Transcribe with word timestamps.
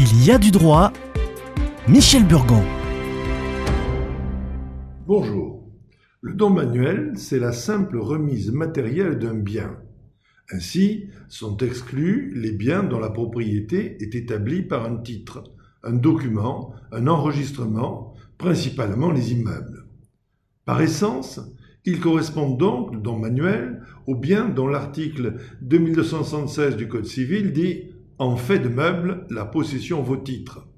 Il 0.00 0.24
y 0.24 0.30
a 0.30 0.38
du 0.38 0.52
droit. 0.52 0.92
Michel 1.88 2.24
Burgon. 2.24 2.62
Bonjour. 5.08 5.68
Le 6.20 6.34
don 6.34 6.50
manuel, 6.50 7.14
c'est 7.16 7.40
la 7.40 7.50
simple 7.50 7.98
remise 7.98 8.52
matérielle 8.52 9.18
d'un 9.18 9.34
bien. 9.34 9.76
Ainsi, 10.52 11.08
sont 11.28 11.56
exclus 11.56 12.32
les 12.36 12.52
biens 12.52 12.84
dont 12.84 13.00
la 13.00 13.10
propriété 13.10 14.00
est 14.00 14.14
établie 14.14 14.62
par 14.62 14.86
un 14.86 14.98
titre, 14.98 15.42
un 15.82 15.94
document, 15.94 16.74
un 16.92 17.08
enregistrement, 17.08 18.14
principalement 18.38 19.10
les 19.10 19.32
immeubles. 19.32 19.88
Par 20.64 20.80
essence, 20.80 21.40
ils 21.84 21.98
correspondent 21.98 22.56
donc, 22.56 22.94
le 22.94 23.00
don 23.00 23.18
manuel, 23.18 23.82
aux 24.06 24.14
biens 24.14 24.48
dont 24.48 24.68
l'article 24.68 25.38
2276 25.62 26.76
du 26.76 26.86
Code 26.86 27.06
civil 27.06 27.52
dit 27.52 27.97
en 28.18 28.36
fait 28.36 28.58
de 28.58 28.68
meubles, 28.68 29.26
la 29.30 29.44
possession 29.44 30.02
vaut 30.02 30.16
titre. 30.16 30.68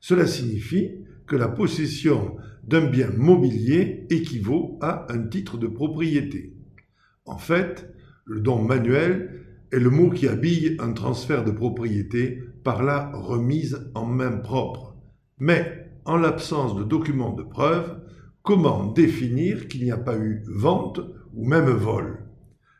Cela 0.00 0.26
signifie 0.26 0.90
que 1.26 1.36
la 1.36 1.48
possession 1.48 2.36
d'un 2.64 2.86
bien 2.86 3.10
mobilier 3.16 4.06
équivaut 4.10 4.78
à 4.82 5.06
un 5.12 5.26
titre 5.26 5.58
de 5.58 5.66
propriété. 5.66 6.54
En 7.24 7.38
fait, 7.38 7.92
le 8.24 8.40
don 8.40 8.62
manuel 8.62 9.44
est 9.72 9.78
le 9.78 9.90
mot 9.90 10.10
qui 10.10 10.28
habille 10.28 10.76
un 10.80 10.92
transfert 10.92 11.44
de 11.44 11.50
propriété 11.50 12.42
par 12.64 12.82
la 12.82 13.10
remise 13.14 13.90
en 13.94 14.04
main 14.04 14.36
propre. 14.36 14.96
Mais, 15.38 15.90
en 16.04 16.16
l'absence 16.16 16.76
de 16.76 16.84
documents 16.84 17.34
de 17.34 17.42
preuve, 17.42 18.00
comment 18.42 18.86
définir 18.86 19.68
qu'il 19.68 19.84
n'y 19.84 19.92
a 19.92 19.96
pas 19.96 20.18
eu 20.18 20.42
vente 20.48 21.00
ou 21.34 21.46
même 21.46 21.70
vol? 21.70 22.24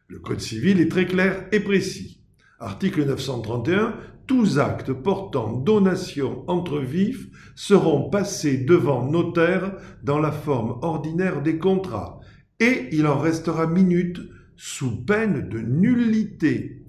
Le 0.09 0.19
Code 0.19 0.41
civil 0.41 0.81
est 0.81 0.91
très 0.91 1.07
clair 1.07 1.47
et 1.53 1.61
précis. 1.61 2.20
Article 2.63 3.07
931, 3.07 3.95
tous 4.27 4.59
actes 4.59 4.93
portant 4.93 5.57
donation 5.57 6.45
entre 6.47 6.79
vifs 6.79 7.27
seront 7.57 8.11
passés 8.11 8.59
devant 8.59 9.11
notaire 9.11 9.77
dans 10.03 10.19
la 10.19 10.31
forme 10.31 10.79
ordinaire 10.83 11.41
des 11.41 11.57
contrats, 11.57 12.21
et 12.61 12.89
il 12.93 13.07
en 13.07 13.19
restera 13.19 13.67
minute 13.67 14.21
sous 14.57 15.05
peine 15.07 15.49
de 15.49 15.59
nullité. 15.59 16.85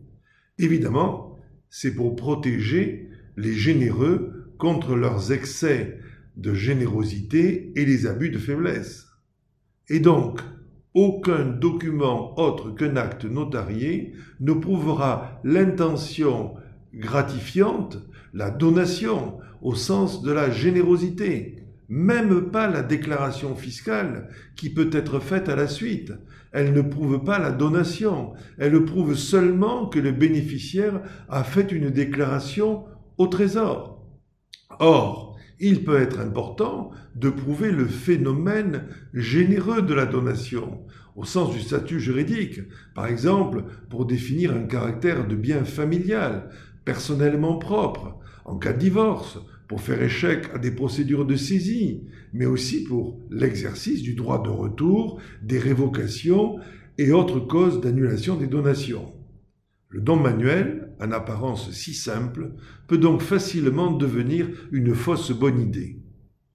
Évidemment, 0.57 1.39
c'est 1.69 1.95
pour 1.95 2.17
protéger 2.17 3.09
les 3.37 3.53
généreux 3.53 4.53
contre 4.57 4.95
leurs 4.95 5.31
excès 5.31 5.99
de 6.35 6.53
générosité 6.53 7.71
et 7.77 7.85
les 7.85 8.07
abus 8.07 8.29
de 8.29 8.39
faiblesse. 8.39 9.07
Et 9.87 10.01
donc, 10.01 10.41
aucun 10.93 11.45
document 11.45 12.37
autre 12.39 12.71
qu'un 12.71 12.95
acte 12.95 13.25
notarié 13.25 14.13
ne 14.39 14.53
prouvera 14.53 15.39
l'intention 15.43 16.53
gratifiante, 16.93 17.97
la 18.33 18.51
donation 18.51 19.37
au 19.61 19.75
sens 19.75 20.21
de 20.21 20.31
la 20.31 20.49
générosité, 20.49 21.63
même 21.87 22.51
pas 22.51 22.67
la 22.67 22.83
déclaration 22.83 23.55
fiscale 23.55 24.29
qui 24.55 24.73
peut 24.73 24.89
être 24.93 25.19
faite 25.19 25.49
à 25.49 25.55
la 25.55 25.67
suite. 25.67 26.13
Elle 26.51 26.73
ne 26.73 26.81
prouve 26.81 27.23
pas 27.23 27.39
la 27.39 27.51
donation, 27.51 28.33
elle 28.57 28.83
prouve 28.83 29.15
seulement 29.15 29.87
que 29.87 29.99
le 29.99 30.11
bénéficiaire 30.11 31.01
a 31.29 31.43
fait 31.43 31.71
une 31.71 31.89
déclaration 31.89 32.85
au 33.17 33.27
trésor. 33.27 34.05
Or, 34.79 35.30
il 35.61 35.83
peut 35.83 36.01
être 36.01 36.19
important 36.19 36.91
de 37.15 37.29
prouver 37.29 37.71
le 37.71 37.85
phénomène 37.85 38.85
généreux 39.13 39.81
de 39.81 39.93
la 39.93 40.05
donation, 40.05 40.79
au 41.15 41.23
sens 41.23 41.53
du 41.53 41.61
statut 41.61 41.99
juridique, 41.99 42.61
par 42.95 43.05
exemple 43.05 43.63
pour 43.89 44.05
définir 44.05 44.53
un 44.53 44.63
caractère 44.63 45.27
de 45.27 45.35
bien 45.35 45.63
familial, 45.63 46.49
personnellement 46.83 47.57
propre, 47.57 48.17
en 48.43 48.57
cas 48.57 48.73
de 48.73 48.79
divorce, 48.79 49.39
pour 49.67 49.81
faire 49.81 50.01
échec 50.01 50.49
à 50.53 50.57
des 50.57 50.71
procédures 50.71 51.25
de 51.25 51.35
saisie, 51.35 52.01
mais 52.33 52.45
aussi 52.45 52.83
pour 52.83 53.19
l'exercice 53.29 54.01
du 54.01 54.15
droit 54.15 54.43
de 54.43 54.49
retour, 54.49 55.21
des 55.41 55.59
révocations 55.59 56.57
et 56.97 57.11
autres 57.11 57.39
causes 57.39 57.79
d'annulation 57.79 58.35
des 58.35 58.47
donations. 58.47 59.13
Le 59.89 60.01
don 60.01 60.15
manuel, 60.15 60.90
en 61.01 61.11
apparence 61.11 61.71
si 61.71 61.93
simple, 61.93 62.53
peut 62.87 62.97
donc 62.97 63.21
facilement 63.21 63.91
devenir 63.91 64.47
une 64.71 64.93
fausse 64.93 65.31
bonne 65.31 65.59
idée. 65.59 65.99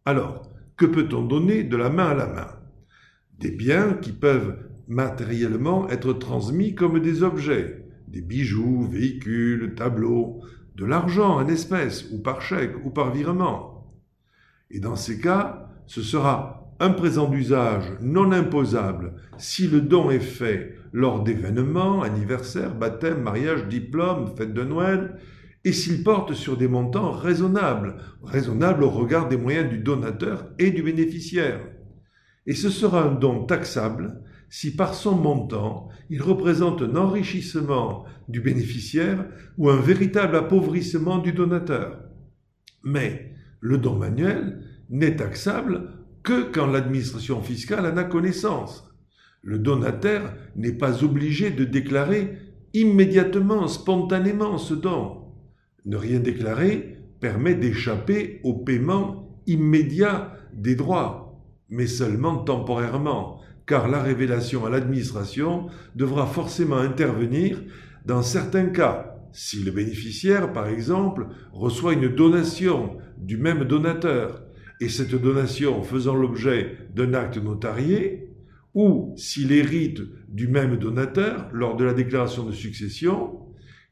Alors, 0.04 0.50
que 0.76 0.86
peut-on 0.86 1.24
donner 1.24 1.64
de 1.64 1.76
la 1.76 1.90
main 1.90 2.08
à 2.08 2.14
la 2.14 2.26
main? 2.26 2.48
Des 3.38 3.50
biens 3.50 3.94
qui 3.94 4.12
peuvent 4.12 4.56
matériellement 4.88 5.88
être 5.88 6.12
transmis 6.12 6.74
comme 6.74 7.00
des 7.00 7.22
objets, 7.22 7.84
des 8.06 8.22
bijoux, 8.22 8.86
véhicules, 8.86 9.74
tableaux, 9.74 10.40
de 10.76 10.84
l'argent 10.84 11.36
en 11.36 11.48
espèces 11.48 12.08
ou 12.12 12.20
par 12.20 12.40
chèque 12.42 12.76
ou 12.84 12.90
par 12.90 13.12
virement. 13.12 13.94
Et 14.70 14.78
dans 14.78 14.96
ces 14.96 15.18
cas, 15.18 15.70
ce 15.86 16.02
sera 16.02 16.65
un 16.78 16.90
présent 16.90 17.28
d'usage 17.28 17.84
non 18.00 18.32
imposable 18.32 19.14
si 19.38 19.66
le 19.66 19.80
don 19.80 20.10
est 20.10 20.20
fait 20.20 20.76
lors 20.92 21.22
d'événements, 21.22 22.02
anniversaires, 22.02 22.74
baptêmes, 22.74 23.22
mariages, 23.22 23.66
diplômes, 23.66 24.34
fêtes 24.36 24.54
de 24.54 24.62
Noël, 24.62 25.18
et 25.64 25.72
s'il 25.72 26.02
porte 26.04 26.32
sur 26.34 26.56
des 26.56 26.68
montants 26.68 27.10
raisonnables, 27.10 27.96
raisonnables 28.22 28.84
au 28.84 28.90
regard 28.90 29.28
des 29.28 29.36
moyens 29.36 29.68
du 29.68 29.78
donateur 29.78 30.46
et 30.58 30.70
du 30.70 30.82
bénéficiaire. 30.82 31.60
Et 32.46 32.54
ce 32.54 32.70
sera 32.70 33.02
un 33.02 33.14
don 33.14 33.44
taxable 33.44 34.22
si 34.48 34.76
par 34.76 34.94
son 34.94 35.16
montant 35.16 35.88
il 36.08 36.22
représente 36.22 36.82
un 36.82 36.94
enrichissement 36.94 38.04
du 38.28 38.40
bénéficiaire 38.40 39.26
ou 39.58 39.68
un 39.70 39.80
véritable 39.80 40.36
appauvrissement 40.36 41.18
du 41.18 41.32
donateur. 41.32 42.00
Mais 42.84 43.34
le 43.60 43.78
don 43.78 43.96
manuel 43.96 44.62
n'est 44.88 45.16
taxable 45.16 45.90
que 46.26 46.42
quand 46.42 46.66
l'administration 46.66 47.40
fiscale 47.40 47.86
en 47.86 47.96
a 47.96 48.02
connaissance. 48.02 48.90
Le 49.42 49.60
donataire 49.60 50.34
n'est 50.56 50.72
pas 50.72 51.04
obligé 51.04 51.52
de 51.52 51.64
déclarer 51.64 52.36
immédiatement, 52.74 53.68
spontanément 53.68 54.58
ce 54.58 54.74
don. 54.74 55.22
Ne 55.84 55.96
rien 55.96 56.18
déclarer 56.18 56.98
permet 57.20 57.54
d'échapper 57.54 58.40
au 58.42 58.54
paiement 58.54 59.40
immédiat 59.46 60.32
des 60.52 60.74
droits, 60.74 61.40
mais 61.70 61.86
seulement 61.86 62.38
temporairement, 62.38 63.40
car 63.64 63.86
la 63.86 64.02
révélation 64.02 64.66
à 64.66 64.70
l'administration 64.70 65.68
devra 65.94 66.26
forcément 66.26 66.78
intervenir 66.78 67.62
dans 68.04 68.22
certains 68.22 68.66
cas, 68.66 69.16
si 69.30 69.62
le 69.62 69.70
bénéficiaire, 69.70 70.52
par 70.52 70.66
exemple, 70.66 71.28
reçoit 71.52 71.92
une 71.92 72.08
donation 72.08 72.96
du 73.16 73.36
même 73.36 73.62
donateur, 73.62 74.42
et 74.80 74.88
cette 74.88 75.14
donation 75.14 75.82
faisant 75.82 76.14
l'objet 76.14 76.76
d'un 76.94 77.14
acte 77.14 77.38
notarié, 77.38 78.30
ou 78.74 79.14
s'il 79.16 79.52
hérite 79.52 80.02
du 80.28 80.48
même 80.48 80.76
donateur 80.76 81.48
lors 81.52 81.76
de 81.76 81.84
la 81.84 81.94
déclaration 81.94 82.44
de 82.44 82.52
succession, 82.52 83.40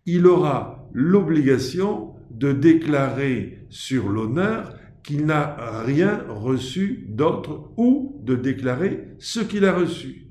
il 0.05 0.27
aura 0.27 0.89
l'obligation 0.93 2.11
de 2.31 2.53
déclarer 2.53 3.61
sur 3.71 4.09
l'honneur 4.09 4.75
qu'il 5.03 5.27
n'a 5.27 5.56
rien 5.84 6.25
reçu 6.28 7.06
d'autre 7.09 7.71
ou 7.77 8.21
de 8.23 8.34
déclarer 8.34 9.09
ce 9.19 9.41
qu'il 9.41 9.65
a 9.65 9.73
reçu. 9.73 10.27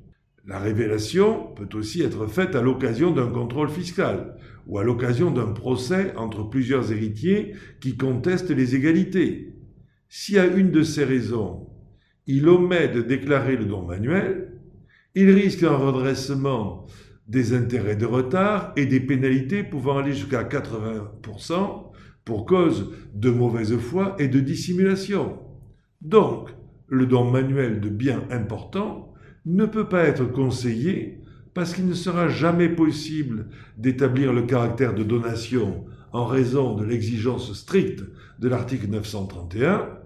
La 0.46 0.60
révélation 0.60 1.48
peut 1.56 1.78
aussi 1.78 2.02
être 2.02 2.28
faite 2.28 2.56
à 2.56 2.62
l'occasion 2.62 3.12
d'un 3.12 3.30
contrôle 3.30 3.70
fiscal 3.70 4.36
ou 4.68 4.78
à 4.78 4.84
l'occasion 4.84 5.32
d'un 5.32 5.48
procès 5.48 6.14
entre 6.18 6.44
plusieurs 6.44 6.92
héritiers 6.92 7.54
qui 7.80 7.96
contestent 7.96 8.52
les 8.52 8.76
égalités. 8.76 9.54
Si 10.16 10.38
à 10.38 10.46
une 10.46 10.70
de 10.70 10.84
ces 10.84 11.04
raisons, 11.04 11.66
il 12.28 12.48
omet 12.48 12.88
de 12.88 13.02
déclarer 13.02 13.58
le 13.58 13.66
don 13.66 13.82
manuel, 13.82 14.52
il 15.16 15.32
risque 15.32 15.64
un 15.64 15.76
redressement 15.76 16.86
des 17.28 17.56
intérêts 17.56 17.96
de 17.96 18.06
retard 18.06 18.74
et 18.78 18.86
des 18.86 19.00
pénalités 19.00 19.64
pouvant 19.64 19.98
aller 19.98 20.14
jusqu'à 20.14 20.44
80% 20.44 21.92
pour 22.26 22.46
cause 22.46 22.94
de 23.16 23.32
mauvaise 23.32 23.76
foi 23.78 24.16
et 24.20 24.28
de 24.28 24.40
dissimulation. 24.40 25.40
Donc, 26.02 26.52
le 26.86 27.08
don 27.08 27.32
manuel 27.32 27.82
de 27.82 27.90
biens 27.90 28.24
importants 28.30 29.16
ne 29.48 29.66
peut 29.66 29.90
pas 29.90 30.04
être 30.04 30.32
conseillé 30.32 31.22
parce 31.56 31.74
qu'il 31.74 31.88
ne 31.88 31.96
sera 31.96 32.28
jamais 32.28 32.70
possible 32.70 33.48
d'établir 33.80 34.32
le 34.32 34.44
caractère 34.44 34.94
de 34.94 35.02
donation 35.02 35.86
en 36.12 36.28
raison 36.28 36.76
de 36.76 36.86
l'exigence 36.86 37.52
stricte 37.54 38.04
de 38.38 38.48
l'article 38.48 38.90
931 38.90 40.03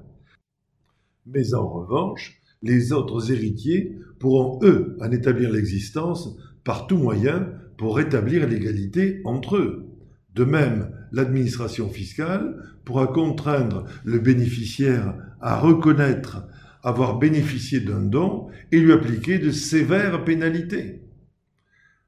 mais 1.28 1.54
en 1.54 1.68
revanche, 1.68 2.42
les 2.62 2.92
autres 2.94 3.32
héritiers 3.32 3.98
pourront, 4.20 4.60
eux, 4.64 4.98
en 5.00 5.12
établir 5.12 5.52
l'existence 5.52 6.36
par 6.64 6.88
tout 6.88 6.98
moyen 6.98 7.52
pour 7.78 7.98
rétablir 7.98 8.48
l'égalité 8.48 9.22
entre 9.26 9.58
eux. 9.58 9.86
De 10.34 10.44
même, 10.44 10.92
l'administration 11.12 11.90
fiscale 11.90 12.64
pourra 12.86 13.08
contraindre 13.08 13.86
le 14.04 14.20
bénéficiaire 14.20 15.16
à 15.40 15.60
reconnaître 15.60 16.48
avoir 16.84 17.20
bénéficié 17.20 17.80
d'un 17.80 18.02
don 18.02 18.48
et 18.72 18.80
lui 18.80 18.94
appliquer 18.94 19.40
de 19.40 19.52
sévères 19.52 20.24
pénalités. 20.24 21.02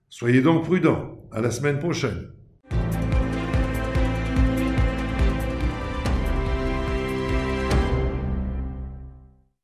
Soyez 0.10 0.42
donc 0.42 0.64
prudents. 0.64 1.16
À 1.32 1.42
la 1.42 1.52
semaine 1.52 1.78
prochaine. 1.78 2.30